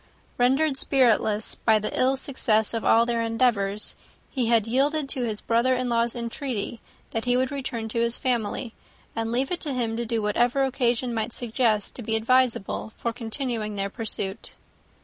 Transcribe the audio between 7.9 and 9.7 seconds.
his family and leave it